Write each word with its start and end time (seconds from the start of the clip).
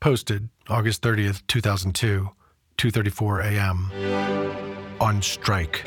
Posted 0.00 0.48
August 0.66 1.02
30th, 1.02 1.42
2002, 1.46 2.30
2:34 2.78 3.44
a.m. 3.44 3.90
On 4.98 5.20
strike. 5.20 5.86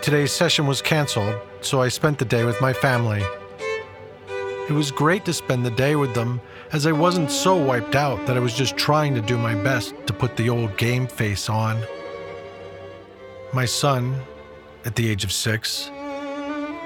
Today's 0.00 0.32
session 0.32 0.66
was 0.66 0.80
canceled, 0.80 1.34
so 1.60 1.82
I 1.82 1.88
spent 1.88 2.18
the 2.18 2.24
day 2.24 2.46
with 2.46 2.58
my 2.62 2.72
family. 2.72 3.22
It 4.30 4.72
was 4.72 4.90
great 4.90 5.26
to 5.26 5.34
spend 5.34 5.66
the 5.66 5.70
day 5.70 5.94
with 5.94 6.14
them, 6.14 6.40
as 6.72 6.86
I 6.86 6.92
wasn't 6.92 7.30
so 7.30 7.54
wiped 7.54 7.94
out 7.94 8.26
that 8.26 8.38
I 8.38 8.40
was 8.40 8.54
just 8.54 8.78
trying 8.78 9.14
to 9.14 9.20
do 9.20 9.36
my 9.36 9.54
best 9.54 9.94
to 10.06 10.14
put 10.14 10.38
the 10.38 10.48
old 10.48 10.74
game 10.78 11.06
face 11.06 11.50
on. 11.50 11.84
My 13.52 13.66
son, 13.66 14.18
at 14.86 14.96
the 14.96 15.06
age 15.06 15.22
of 15.22 15.32
six, 15.32 15.90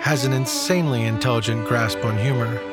has 0.00 0.24
an 0.24 0.32
insanely 0.32 1.04
intelligent 1.04 1.68
grasp 1.68 2.04
on 2.04 2.18
humor. 2.18 2.69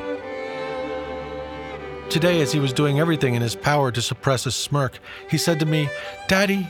Today, 2.10 2.40
as 2.40 2.52
he 2.52 2.58
was 2.58 2.72
doing 2.72 2.98
everything 2.98 3.34
in 3.34 3.42
his 3.42 3.54
power 3.54 3.92
to 3.92 4.00
suppress 4.00 4.46
a 4.46 4.50
smirk, 4.50 4.98
he 5.30 5.36
said 5.36 5.60
to 5.60 5.66
me, 5.66 5.90
Daddy, 6.26 6.66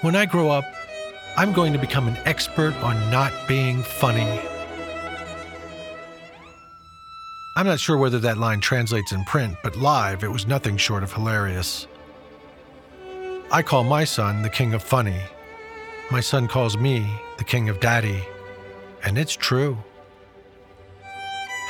when 0.00 0.16
I 0.16 0.24
grow 0.24 0.48
up, 0.48 0.64
I'm 1.36 1.52
going 1.52 1.74
to 1.74 1.78
become 1.78 2.08
an 2.08 2.16
expert 2.24 2.74
on 2.76 3.10
not 3.10 3.32
being 3.46 3.82
funny. 3.82 4.40
I'm 7.54 7.66
not 7.66 7.80
sure 7.80 7.98
whether 7.98 8.18
that 8.20 8.38
line 8.38 8.60
translates 8.60 9.12
in 9.12 9.24
print, 9.24 9.56
but 9.62 9.76
live, 9.76 10.24
it 10.24 10.30
was 10.30 10.46
nothing 10.46 10.78
short 10.78 11.02
of 11.02 11.12
hilarious. 11.12 11.86
I 13.50 13.60
call 13.60 13.84
my 13.84 14.04
son 14.04 14.40
the 14.40 14.48
king 14.48 14.72
of 14.72 14.82
funny. 14.82 15.20
My 16.10 16.20
son 16.20 16.48
calls 16.48 16.78
me 16.78 17.06
the 17.36 17.44
king 17.44 17.68
of 17.68 17.78
daddy. 17.78 18.24
And 19.04 19.18
it's 19.18 19.36
true. 19.36 19.76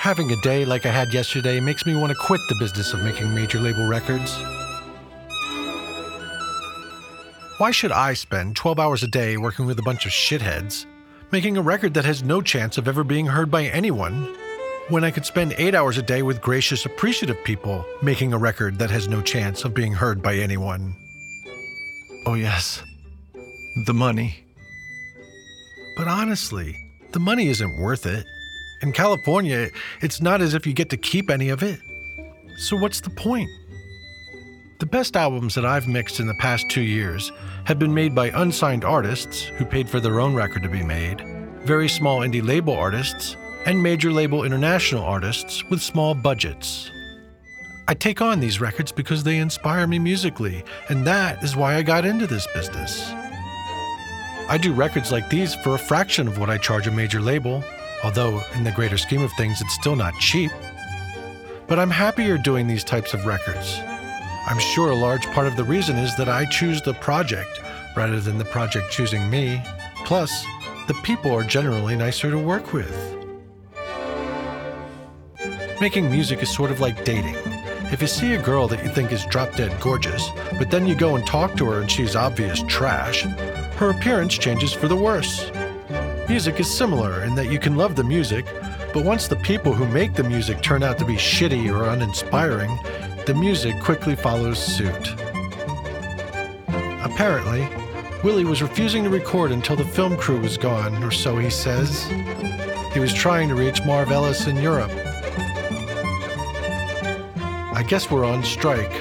Having 0.02 0.32
a 0.32 0.36
day 0.42 0.64
like 0.64 0.84
I 0.84 0.90
had 0.90 1.14
yesterday 1.14 1.60
makes 1.60 1.86
me 1.86 1.94
want 1.94 2.10
to 2.10 2.18
quit 2.18 2.40
the 2.48 2.56
business 2.56 2.92
of 2.92 3.04
making 3.04 3.32
major 3.32 3.60
label 3.60 3.86
records. 3.86 4.36
Why 7.58 7.70
should 7.70 7.92
I 7.92 8.14
spend 8.14 8.56
12 8.56 8.80
hours 8.80 9.04
a 9.04 9.06
day 9.06 9.36
working 9.36 9.64
with 9.64 9.78
a 9.78 9.82
bunch 9.82 10.04
of 10.04 10.10
shitheads, 10.10 10.86
making 11.30 11.56
a 11.56 11.62
record 11.62 11.94
that 11.94 12.04
has 12.04 12.24
no 12.24 12.42
chance 12.42 12.78
of 12.78 12.88
ever 12.88 13.04
being 13.04 13.26
heard 13.26 13.48
by 13.48 13.66
anyone, 13.66 14.24
when 14.88 15.04
I 15.04 15.12
could 15.12 15.24
spend 15.24 15.54
8 15.56 15.72
hours 15.72 15.98
a 15.98 16.02
day 16.02 16.22
with 16.22 16.42
gracious, 16.42 16.84
appreciative 16.84 17.38
people 17.44 17.84
making 18.02 18.32
a 18.32 18.38
record 18.38 18.80
that 18.80 18.90
has 18.90 19.06
no 19.06 19.22
chance 19.22 19.64
of 19.64 19.72
being 19.72 19.92
heard 19.92 20.20
by 20.20 20.34
anyone? 20.34 20.96
Oh, 22.26 22.34
yes, 22.34 22.82
the 23.86 23.94
money. 23.94 24.44
But 25.96 26.08
honestly, 26.08 26.76
the 27.12 27.20
money 27.20 27.46
isn't 27.46 27.80
worth 27.80 28.04
it. 28.04 28.26
In 28.82 28.90
California, 28.90 29.70
it's 30.00 30.20
not 30.20 30.42
as 30.42 30.54
if 30.54 30.66
you 30.66 30.72
get 30.72 30.90
to 30.90 30.96
keep 30.96 31.30
any 31.30 31.50
of 31.50 31.62
it. 31.62 31.80
So, 32.56 32.76
what's 32.76 33.00
the 33.00 33.10
point? 33.10 33.48
The 34.80 34.86
best 34.86 35.16
albums 35.16 35.54
that 35.54 35.64
I've 35.64 35.86
mixed 35.86 36.18
in 36.18 36.26
the 36.26 36.34
past 36.34 36.68
two 36.68 36.80
years 36.80 37.30
have 37.64 37.78
been 37.78 37.94
made 37.94 38.12
by 38.12 38.30
unsigned 38.30 38.84
artists 38.84 39.42
who 39.42 39.64
paid 39.64 39.88
for 39.88 40.00
their 40.00 40.18
own 40.18 40.34
record 40.34 40.64
to 40.64 40.68
be 40.68 40.82
made, 40.82 41.20
very 41.64 41.88
small 41.88 42.20
indie 42.20 42.44
label 42.44 42.74
artists, 42.74 43.36
and 43.66 43.80
major 43.80 44.10
label 44.10 44.42
international 44.42 45.04
artists 45.04 45.62
with 45.70 45.80
small 45.80 46.12
budgets. 46.12 46.90
I 47.86 47.94
take 47.94 48.20
on 48.20 48.40
these 48.40 48.60
records 48.60 48.90
because 48.90 49.22
they 49.22 49.38
inspire 49.38 49.86
me 49.86 50.00
musically, 50.00 50.64
and 50.88 51.06
that 51.06 51.44
is 51.44 51.54
why 51.54 51.76
I 51.76 51.82
got 51.82 52.04
into 52.04 52.26
this 52.26 52.48
business. 52.52 53.12
I 54.48 54.58
do 54.60 54.72
records 54.72 55.12
like 55.12 55.30
these 55.30 55.54
for 55.54 55.76
a 55.76 55.78
fraction 55.78 56.26
of 56.26 56.38
what 56.38 56.50
I 56.50 56.58
charge 56.58 56.88
a 56.88 56.90
major 56.90 57.20
label, 57.20 57.62
although 58.04 58.42
in 58.54 58.64
the 58.64 58.72
greater 58.72 58.98
scheme 58.98 59.22
of 59.22 59.32
things, 59.32 59.60
it's 59.60 59.74
still 59.74 59.96
not 59.96 60.14
cheap. 60.18 60.50
But 61.66 61.78
I'm 61.78 61.90
happier 61.90 62.36
doing 62.38 62.66
these 62.66 62.84
types 62.84 63.14
of 63.14 63.26
records. 63.26 63.78
I'm 64.46 64.58
sure 64.58 64.90
a 64.90 64.94
large 64.94 65.26
part 65.28 65.46
of 65.46 65.56
the 65.56 65.64
reason 65.64 65.96
is 65.96 66.16
that 66.16 66.28
I 66.28 66.44
choose 66.46 66.82
the 66.82 66.94
project 66.94 67.60
rather 67.96 68.20
than 68.20 68.38
the 68.38 68.44
project 68.44 68.90
choosing 68.90 69.30
me. 69.30 69.62
Plus, 70.04 70.44
the 70.88 70.94
people 71.02 71.32
are 71.32 71.44
generally 71.44 71.94
nicer 71.94 72.30
to 72.30 72.38
work 72.38 72.72
with. 72.72 73.16
Making 75.80 76.10
music 76.10 76.42
is 76.42 76.52
sort 76.52 76.70
of 76.70 76.80
like 76.80 77.04
dating. 77.04 77.36
If 77.92 78.00
you 78.00 78.08
see 78.08 78.34
a 78.34 78.42
girl 78.42 78.68
that 78.68 78.82
you 78.82 78.90
think 78.90 79.12
is 79.12 79.24
drop 79.26 79.54
dead 79.54 79.78
gorgeous, 79.80 80.28
but 80.58 80.70
then 80.70 80.86
you 80.86 80.94
go 80.94 81.16
and 81.16 81.26
talk 81.26 81.56
to 81.56 81.66
her 81.66 81.80
and 81.80 81.90
she's 81.90 82.16
obvious 82.16 82.62
trash, 82.66 83.22
her 83.76 83.90
appearance 83.90 84.38
changes 84.38 84.72
for 84.72 84.88
the 84.88 84.96
worse. 84.96 85.50
Music 86.28 86.60
is 86.60 86.72
similar 86.72 87.24
in 87.24 87.34
that 87.34 87.50
you 87.50 87.58
can 87.58 87.76
love 87.76 87.96
the 87.96 88.04
music, 88.04 88.46
but 88.94 89.04
once 89.04 89.28
the 89.28 89.36
people 89.36 89.72
who 89.72 89.86
make 89.88 90.14
the 90.14 90.22
music 90.22 90.62
turn 90.62 90.82
out 90.82 90.96
to 90.98 91.04
be 91.04 91.16
shitty 91.16 91.70
or 91.70 91.88
uninspiring, 91.90 92.70
the 93.26 93.34
music 93.34 93.78
quickly 93.80 94.14
follows 94.16 94.58
suit. 94.58 95.14
Apparently, 97.04 97.68
Willy 98.22 98.44
was 98.44 98.62
refusing 98.62 99.02
to 99.04 99.10
record 99.10 99.50
until 99.50 99.76
the 99.76 99.84
film 99.84 100.16
crew 100.16 100.40
was 100.40 100.56
gone, 100.56 101.02
or 101.02 101.10
so 101.10 101.36
he 101.36 101.50
says. 101.50 102.06
He 102.94 103.00
was 103.00 103.12
trying 103.12 103.48
to 103.48 103.54
reach 103.54 103.84
Marv 103.84 104.10
Ellis 104.10 104.46
in 104.46 104.56
Europe. 104.56 104.92
I 107.74 107.84
guess 107.86 108.10
we're 108.10 108.24
on 108.24 108.44
strike. 108.44 108.92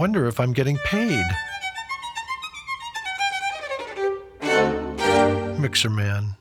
Wonder 0.00 0.26
if 0.26 0.40
I'm 0.40 0.54
getting 0.54 0.78
paid. 0.78 1.26
Mixerman. 5.60 6.38